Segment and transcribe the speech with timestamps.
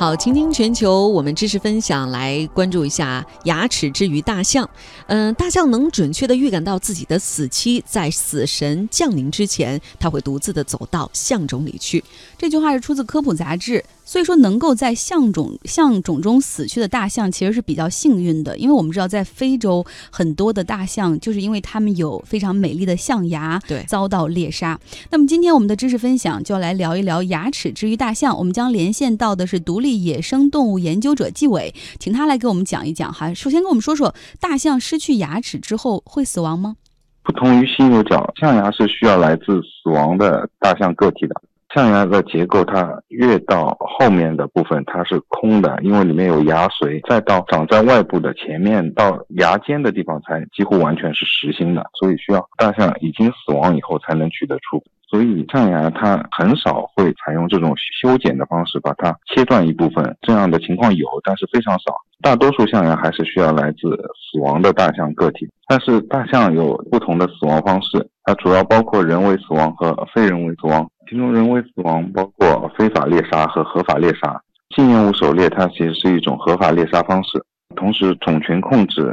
[0.00, 4.66] 好，倾听全球，我们知识分享来关注一下牙齿之于大象。
[5.08, 12.02] 嗯，大象能准确的预感到自己的死期，在死神降临之前，它会独自的走到象冢里去。
[12.38, 13.84] 这句话是出自科普杂志。
[14.10, 24.76] 所以说，能够在象种象种中死去的大象，其实是比较幸运的，因为我们知道，在非洲很多的大象，就是因为它们有非常美丽的象牙，对，遭到猎杀。
[25.12, 28.36] 那么今天我们的知识分享就要来聊一聊牙齿之于大象。
[28.36, 33.32] 我们将连线到的是独立野生动物研究者纪伟，请他来给我们讲一讲哈。
[33.32, 36.74] 首先跟我们说说，大象失去牙齿之后会死亡吗？
[37.22, 41.40] 不同于犀牛角，象牙是需要来自死亡的大象个体的。
[41.74, 54.82] 象牙的结构，它越到后面的部分它是空的，因为里面有牙髓；再到长在外部的前面到牙尖的地方，才几乎完全是实心的，所以需要大象已经死亡以后才能取得出。
[55.08, 61.94] 所以象牙它很少会采用这种修剪的方式把它切断一部分，这样的情况有，但是非常少。
[62.22, 70.86] 大多数象牙还是需要来自死亡的大象个体，但是大象有不同的死亡方式，它主要包括人为死亡和非人为死亡。
[71.08, 74.40] 其中人为死亡包括非法猎杀和合法猎杀。
[74.76, 77.42] 纪念物狩猎它其实是一种合法猎杀方式，
[77.74, 79.12] 同时种群控制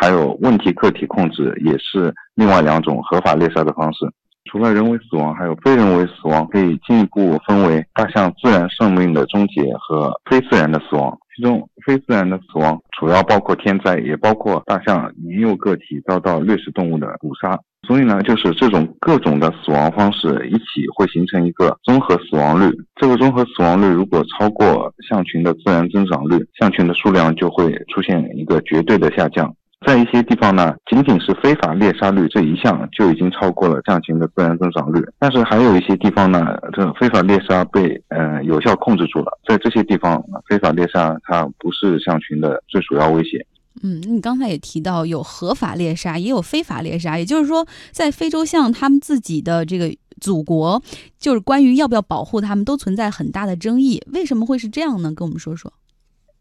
[0.00, 4.06] 还有问题个体控制也是另外两种合法猎杀的方式。
[4.50, 11.18] 除了人为死亡，还有非人为死亡，可以进一步分为大象自然生命的终结和非自然的死亡。
[11.34, 17.58] 其中非自然的死亡主要包括天灾，也包括大象年幼个体遭到掠食动物的捕杀。
[17.86, 22.74] 所以呢，就是这种各种的死亡方式一起会形成一个综合死亡率。
[22.94, 29.54] 这个综合死亡率如果超过象群的自然增长率，象群的数量就会出现一个绝对的下降。
[29.86, 35.04] 在一些地方呢，仅仅是非法猎杀率这一项就已经超过了象群的自然增长率。
[35.18, 39.38] 但是还有一些地方呢，这非法猎杀被呃有效控制住了。
[39.46, 43.46] 在这些地方，非法猎杀它不是象群的最主要威胁。
[43.82, 50.80] 嗯，你刚才也提到有合法猎杀，也有非法猎杀，也就是说，在非洲象他们自己的这个祖国，
[51.18, 54.00] 就是关于要不要保护他们，都存在很大的争议。
[54.12, 55.12] 为什么会是这样呢？
[55.12, 55.72] 跟我们说说。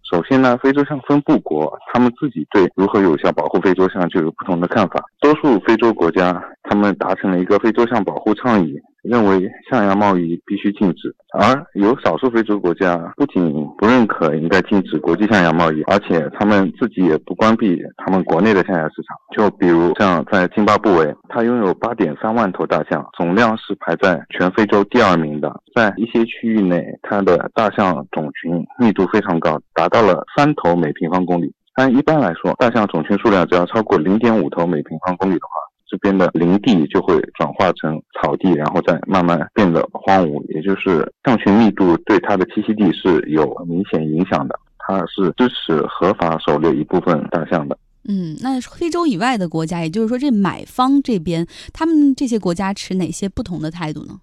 [0.09, 5.03] 首先呢，非洲象分布国他们自己对如何有效保护非洲象就有不同的看法。
[5.19, 8.77] 多数非洲国家他们达成了一个非洲象保护倡议。
[9.03, 19.17] 认为象牙贸易必须禁止，而有少数非洲国家不仅不认可应该禁止国际象牙贸易，而且他们自己也不关闭他们国内的象牙市场。
[19.35, 25.53] 就比如像在津巴布韦，它拥有八点三万头大象，总量是排在全非洲第二名的。
[25.75, 31.53] 在一些区域内，它的大象种群密度非常高，达到了三头每平方公里。
[31.75, 35.62] 但一般来说，大象种群数量只要超过零点五头每平方公里的话。
[35.93, 44.59] 这边的林地就会转化成草地，然后再慢慢变得荒芜，也就是象群密度对它的栖息地是有明显影响的。
[44.79, 47.77] 它是支持合法狩猎一部分大象的。
[48.09, 54.19] 嗯，那非洲以外的国家，也就是说这买方这边，他们这些国家持哪些不同的态度呢？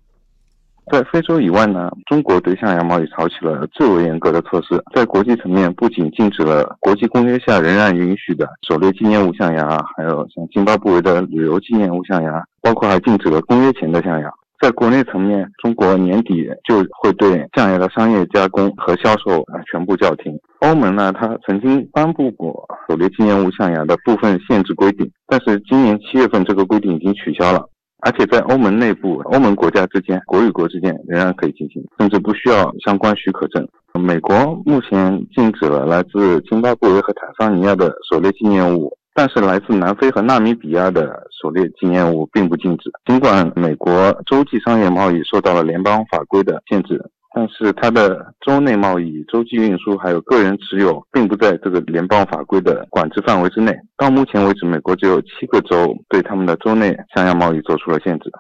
[0.91, 4.83] 在非洲以外呢，中国对象牙贸易采取了最为严格的措施。
[4.95, 14.29] 在国际层面，不仅禁止了国际公约下仍然允许的狩猎纪念物象牙，还有像津巴布韦的旅游纪念物象牙，包括还禁止了公约前的象牙。
[14.61, 20.39] 在国内层面，中国年底就会对象牙的商业加工和销售啊全部叫停。
[20.61, 27.67] 欧盟呢，它曾经颁布过狩猎纪念物象牙的部分限制规定，但是今年七月份这个规定已经取消了。
[28.03, 33.67] 而且在欧盟内部，欧盟国家之间，国与国之间仍然可以进行，甚至不需要相关许可证。
[33.95, 42.91] 美国目前禁止了来自津巴布韦和坦桑尼亚的狩猎纪念物，但是来自南非和纳米比亚的狩猎纪念物并不禁止。
[43.05, 47.03] 尽管美国洲际商业贸易受到了联邦法规的限制。
[47.33, 53.73] 但是它的州内贸易、洲际运输还有个人持有，并不在这个联邦法规的管制范围之内。
[53.97, 58.31] 到目前为止，美国只有七个州对他们的州内象牙贸易做出了限制。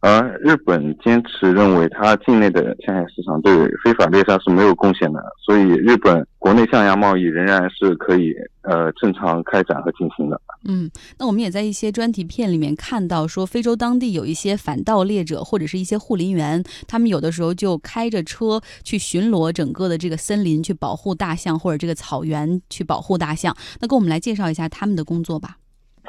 [0.00, 3.52] 而日本坚持认为，它境内的象牙市场对
[3.84, 10.40] 非法猎杀是没有贡献的，所以日本国内象牙贸易仍然是可以呃正常开展和进行的。
[10.64, 23.54] 嗯，那我们也在一些专题片里面看到，说非洲当地有一些反盗猎者或者是一些护林员，他们有的时候就开着车去巡逻整个的这个森林，去保护大象或者这个草原去保护大象。
[23.80, 25.58] 那给我们来介绍一下他们的工作吧。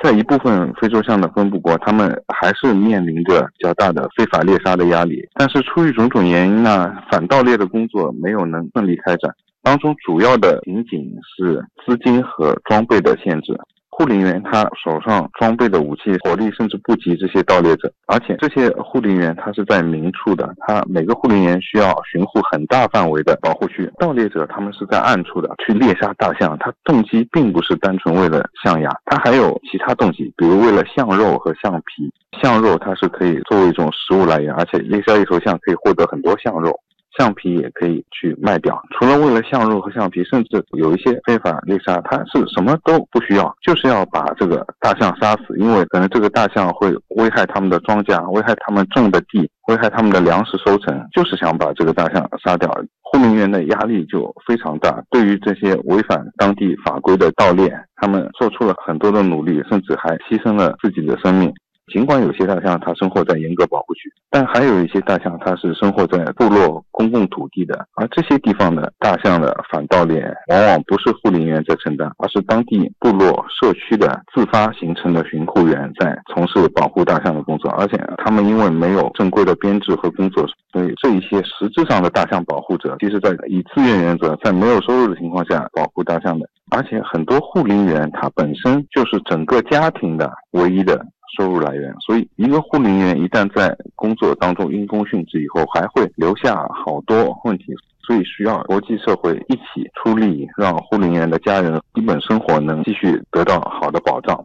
[0.03, 5.21] 在一部分非洲象的分布国，他们还是面临着较大的非法猎杀的压力。
[5.35, 9.31] 但是出于种种原因呢，反盗猎的工作没有能顺利开展。
[9.61, 11.07] 当中主要的瓶颈
[11.37, 13.55] 是资金和装备的限制。
[14.01, 23.87] 护林员他手上装备的武器火力甚至不及这些盗猎者，而且这些护林员他是在明处的，他每个护林员需要巡护很大范围的保护区。
[23.99, 32.11] 盗猎者他们是在暗处的去猎杀大象，他动机并不是单纯为了象牙，他还有其他动机，比如为了象肉和象皮。
[32.41, 36.79] 象肉它是可以作为一种食物来源，而且猎杀一头象可以获得很多象肉。
[37.17, 52.71] 橡皮也可以去卖掉，除了为了象肉和橡皮，甚至有一些非法猎杀，它是什么都不需要，就是要把这个大象杀死，因为可能这个大象会危害他们的庄稼，危害他们种的地，危害他们的粮食收成，就是想把这个大象杀掉。
[53.03, 61.53] 护林员的压力就非常大，对于这些违反当地法规的盗猎，他们做出了很多的努力，甚至还牺牲了自己的生命。
[61.91, 91.05] 尽管有些大象它生活在严格保护区，但还有一些大象它是生活在部落公共土地的，而这些地方的大象的反盗猎往往不是护林员在承担，而是当地部落社区的自发形成的巡护员在从事保护大象的工作，而且他们因为没有正规的编制和工作，所以这一些实质上的大象保护者，其实在以自愿原则，在没有收入的情况下保护大象的，而且很多护林员他本身就是整个家庭的唯一的。
[91.37, 96.55] 收入来源，所以一个护林员一旦在工作当中因公殉职以后，还会留下
[96.85, 97.73] 好多问题，
[98.05, 104.37] 所以需要国际社会一起出力，让护林员的家人基本生活能继续得到好的保障。